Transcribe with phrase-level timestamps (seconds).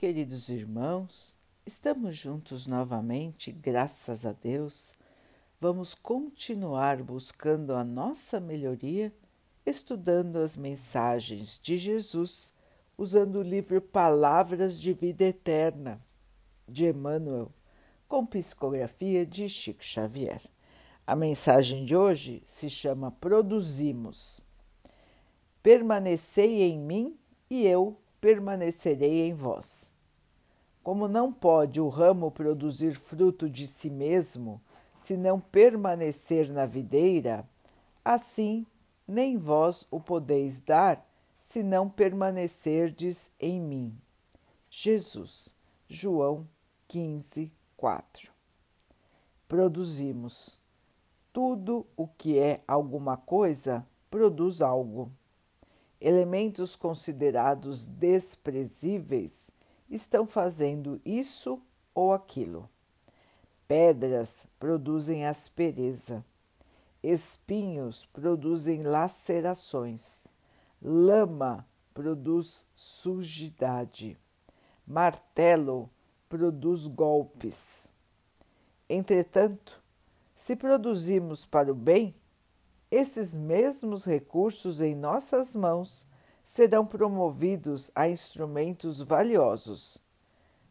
[0.00, 4.94] queridos irmãos, estamos juntos novamente, graças a Deus.
[5.60, 9.14] Vamos continuar buscando a nossa melhoria,
[9.66, 12.54] estudando as mensagens de Jesus,
[12.96, 16.00] usando o livro Palavras de Vida Eterna,
[16.66, 17.52] de Emmanuel,
[18.08, 20.40] com psicografia de Chico Xavier.
[21.06, 24.40] A mensagem de hoje se chama Produzimos.
[25.62, 27.18] Permanecei em mim
[27.50, 29.92] e eu permanecerei em vós.
[30.82, 34.60] Como não pode o ramo produzir fruto de si mesmo,
[34.94, 37.48] se não permanecer na videira,
[38.04, 38.66] assim
[39.06, 41.04] nem vós o podeis dar,
[41.38, 43.98] se não permanecerdes em mim.
[44.68, 45.54] Jesus,
[45.88, 46.46] João
[46.86, 48.30] 15, 4.
[49.48, 50.60] Produzimos.
[51.32, 55.10] Tudo o que é alguma coisa produz algo
[56.00, 59.50] elementos considerados desprezíveis
[59.90, 61.60] estão fazendo isso
[61.94, 62.68] ou aquilo.
[63.68, 66.24] Pedras produzem aspereza,
[67.02, 70.28] espinhos produzem lacerações,
[70.80, 74.18] lama produz sujidade,
[74.86, 75.90] martelo
[76.28, 77.90] produz golpes.
[78.88, 79.82] Entretanto,
[80.34, 82.14] se produzimos para o bem,
[82.90, 86.06] esses mesmos recursos em nossas mãos
[86.42, 90.02] serão promovidos a instrumentos valiosos,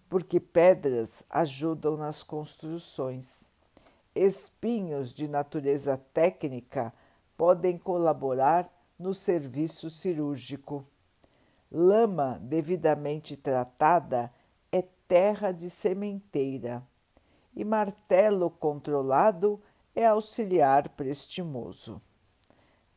[0.09, 3.49] porque pedras ajudam nas construções.
[4.13, 6.93] Espinhos de natureza técnica
[7.37, 10.85] podem colaborar no serviço cirúrgico.
[11.71, 14.33] Lama devidamente tratada
[14.71, 16.83] é terra de sementeira,
[17.55, 19.61] e martelo controlado
[19.95, 22.01] é auxiliar prestimoso.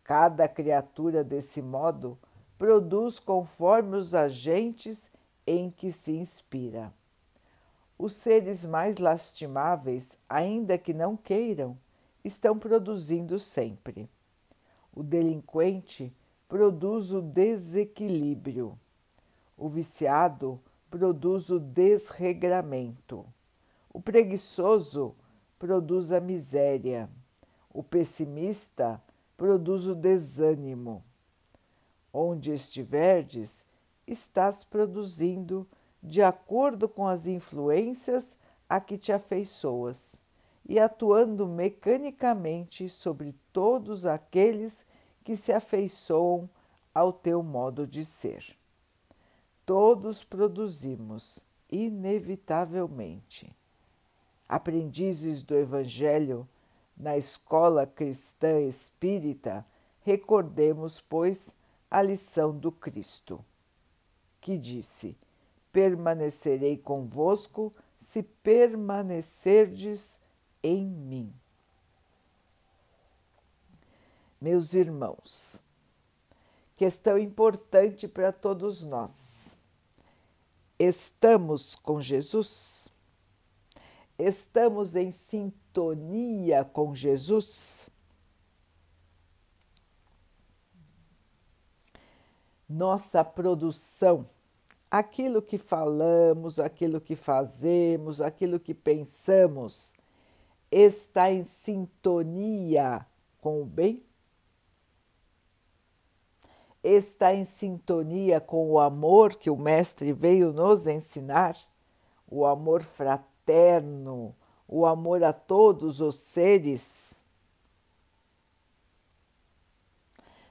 [0.05, 2.19] Cada criatura, desse modo,
[2.59, 5.11] produz conforme os agentes
[5.47, 6.93] em que se inspira.
[7.99, 11.79] Os seres mais lastimáveis, ainda que não queiram,
[12.25, 14.09] estão produzindo sempre.
[14.93, 16.13] O delinquente
[16.49, 18.79] produz o desequilíbrio.
[19.57, 23.25] O viciado produz o desregramento.
[23.93, 25.15] O preguiçoso
[25.63, 27.09] produz a miséria.
[27.73, 29.01] O pessimista
[29.37, 31.05] produz o desânimo.
[32.13, 33.65] Onde estiverdes,
[34.05, 35.65] estás produzindo
[36.03, 38.37] de acordo com as influências
[38.69, 40.21] a que te afeiçoas
[40.69, 44.85] e atuando mecanicamente sobre todos aqueles
[45.23, 46.51] que se afeiçoam
[46.93, 48.59] ao teu modo de ser.
[49.65, 53.55] Todos produzimos, inevitavelmente.
[54.49, 56.49] Aprendizes do Evangelho
[56.97, 59.67] na escola cristã espírita,
[60.03, 61.57] recordemos, pois,
[61.91, 63.45] a lição do Cristo,
[64.41, 65.17] que disse:
[65.73, 70.21] Permanecerei convosco se permanecerdes
[70.63, 71.33] em mim.
[74.41, 75.63] Meus irmãos,
[76.75, 79.57] questão importante para todos nós.
[80.79, 82.92] Estamos com Jesus?
[84.19, 87.89] Estamos em sintonia com Jesus?
[92.69, 94.29] Nossa produção,
[94.91, 99.95] aquilo que falamos, aquilo que fazemos, aquilo que pensamos,
[100.71, 103.07] está em sintonia
[103.41, 104.03] com o bem?
[106.83, 111.57] Está em sintonia com o amor que o Mestre veio nos ensinar?
[112.27, 114.35] O amor fraterno eterno,
[114.67, 117.23] o amor a todos os seres,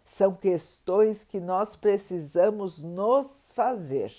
[0.03, 4.11] são questões que nós precisamos nos fazer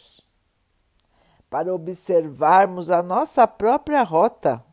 [1.51, 4.65] para observarmos a nossa própria rota,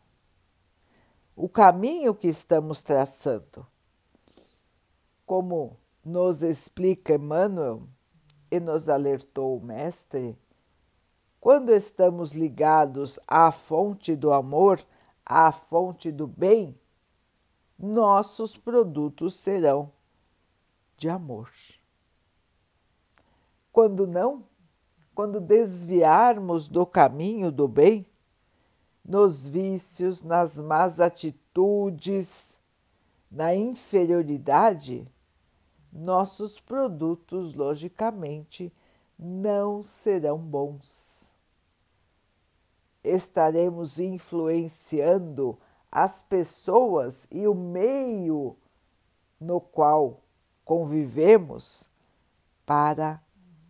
[1.36, 3.66] o caminho que estamos traçando.
[5.26, 7.86] Como nos explica Emmanuel
[8.50, 10.38] e nos alertou o Mestre,
[11.40, 14.84] quando estamos ligados à fonte do amor,
[15.24, 16.78] à fonte do bem,
[17.78, 19.90] nossos produtos serão
[20.98, 21.50] de amor.
[23.72, 24.44] Quando não,
[25.14, 28.06] quando desviarmos do caminho do bem,
[29.02, 32.60] nos vícios, nas más atitudes,
[33.30, 35.10] na inferioridade,
[35.90, 38.72] nossos produtos, logicamente,
[39.18, 41.19] não serão bons
[43.02, 45.58] estaremos influenciando
[45.90, 48.56] as pessoas e o meio
[49.40, 50.22] no qual
[50.64, 51.90] convivemos
[52.64, 53.20] para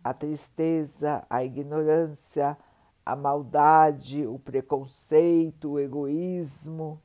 [0.03, 2.57] a tristeza, a ignorância,
[3.05, 7.01] a maldade, o preconceito, o egoísmo.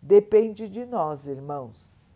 [0.00, 2.14] Depende de nós, irmãos.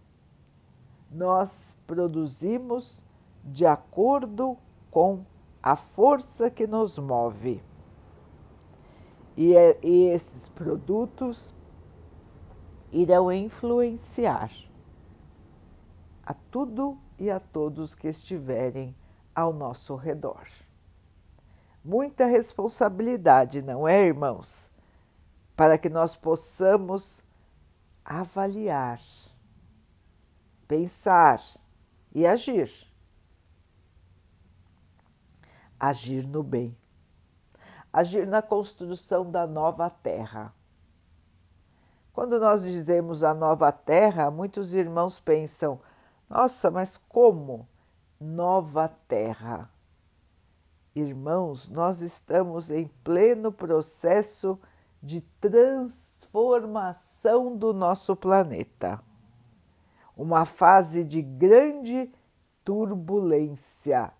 [1.11, 3.05] Nós produzimos
[3.45, 4.57] de acordo
[4.91, 5.25] com
[5.65, 7.65] a força que nos move.
[9.35, 11.55] E, é, e esses produtos
[12.93, 14.51] irão influenciar
[16.23, 18.95] a tudo e a todos que estiverem
[19.35, 20.47] ao nosso redor.
[21.83, 24.71] Muita responsabilidade, não é, irmãos?
[25.57, 27.25] Para que nós possamos
[28.05, 29.01] avaliar,
[30.69, 31.41] pensar
[32.15, 32.94] e agir.
[35.79, 36.77] Agir no bem,
[37.93, 40.55] agir na construção da nova terra.
[42.13, 45.81] Quando nós dizemos a nova terra, muitos irmãos pensam:
[46.29, 47.69] nossa, mas como?
[48.21, 49.71] Nova terra.
[50.95, 54.57] Irmãos, nós estamos em pleno processo
[55.03, 59.03] de transformação do nosso planeta.
[60.17, 62.13] Uma fase de grande
[62.65, 64.13] turbulência,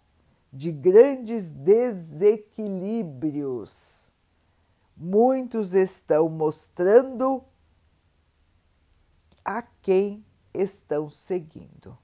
[0.55, 4.13] de grandes desequilíbrios.
[4.97, 7.43] Muitos estão mostrando
[9.45, 10.25] a quem
[10.55, 11.99] estão seguindo.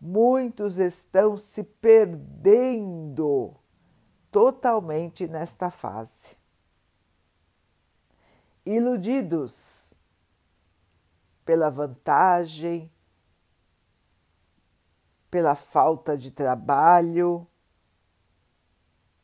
[0.00, 3.54] Muitos estão se perdendo
[4.30, 6.38] totalmente nesta fase.
[8.64, 9.92] Iludidos
[11.44, 12.90] pela vantagem,
[15.30, 17.46] pela falta de trabalho,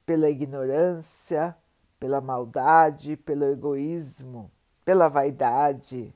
[0.05, 1.57] pela ignorância,
[1.99, 4.51] pela maldade, pelo egoísmo,
[4.85, 6.15] pela vaidade,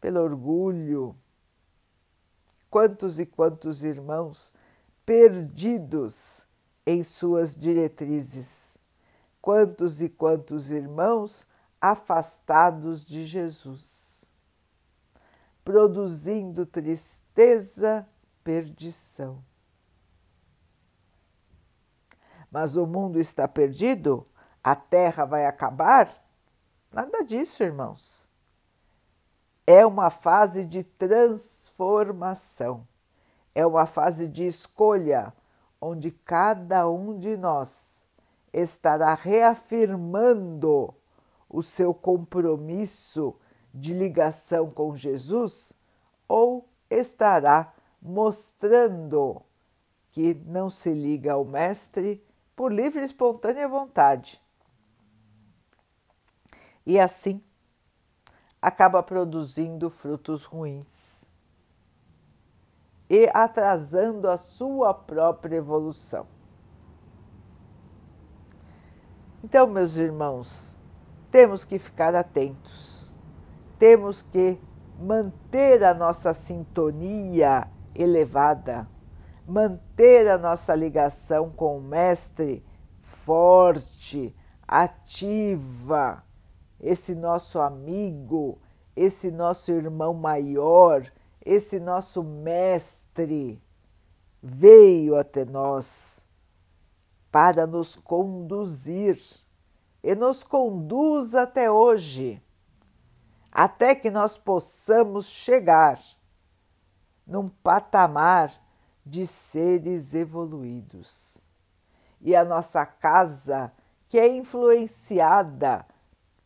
[0.00, 1.16] pelo orgulho.
[2.68, 4.52] Quantos e quantos irmãos
[5.06, 6.44] perdidos
[6.84, 8.76] em suas diretrizes,
[9.40, 11.46] quantos e quantos irmãos
[11.80, 14.24] afastados de Jesus,
[15.64, 18.06] produzindo tristeza,
[18.46, 19.42] perdição.
[22.48, 24.24] Mas o mundo está perdido?
[24.62, 26.08] A terra vai acabar?
[26.92, 28.28] Nada disso, irmãos.
[29.66, 32.86] É uma fase de transformação.
[33.52, 35.34] É uma fase de escolha,
[35.80, 38.06] onde cada um de nós
[38.52, 40.94] estará reafirmando
[41.48, 43.34] o seu compromisso
[43.74, 45.72] de ligação com Jesus
[46.28, 47.72] ou estará
[48.06, 49.42] mostrando
[50.12, 52.24] que não se liga ao Mestre
[52.54, 54.40] por livre e espontânea vontade.
[56.86, 57.42] E assim
[58.62, 61.26] acaba produzindo frutos ruins
[63.10, 66.26] e atrasando a sua própria evolução.
[69.42, 70.78] Então, meus irmãos,
[71.30, 73.12] temos que ficar atentos,
[73.78, 74.58] temos que
[74.98, 78.88] manter a nossa sintonia elevada,
[79.46, 82.64] manter a nossa ligação com o Mestre
[83.00, 84.34] forte,
[84.66, 86.24] ativa,
[86.80, 88.58] esse nosso amigo,
[88.94, 91.10] esse nosso irmão maior
[91.46, 93.62] esse nosso Mestre
[94.42, 96.18] veio até nós
[97.30, 99.16] para nos conduzir
[100.02, 102.42] e nos conduz até hoje,
[103.52, 106.00] até que nós possamos chegar
[107.26, 108.52] num patamar
[109.04, 111.38] de seres evoluídos.
[112.20, 113.72] E a nossa casa,
[114.08, 115.84] que é influenciada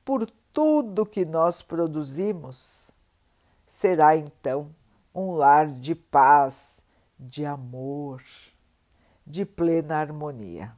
[0.05, 2.91] por tudo que nós produzimos,
[3.67, 4.75] será então
[5.15, 6.83] um lar de paz,
[7.19, 8.23] de amor,
[9.27, 10.75] de plena harmonia.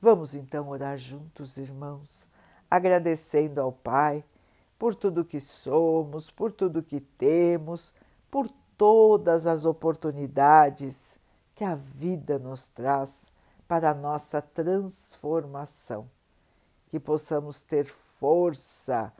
[0.00, 2.28] Vamos então orar juntos, irmãos,
[2.70, 4.24] agradecendo ao Pai
[4.78, 7.94] por tudo que somos, por tudo que temos,
[8.30, 11.18] por todas as oportunidades
[11.54, 13.32] que a vida nos traz
[13.66, 16.08] para a nossa transformação.
[16.88, 19.12] Que possamos ter força,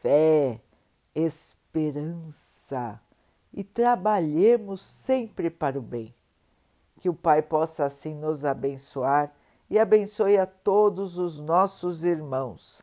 [0.00, 0.60] fé,
[1.14, 3.00] esperança
[3.52, 6.14] e trabalhemos sempre para o bem.
[6.98, 9.32] Que o Pai possa assim nos abençoar
[9.68, 12.82] e abençoe a todos os nossos irmãos.